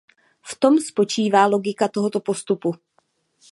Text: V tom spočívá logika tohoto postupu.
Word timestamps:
V 0.41 0.53
tom 0.57 0.81
spočívá 0.81 1.45
logika 1.45 1.85
tohoto 1.87 2.19
postupu. 2.25 2.73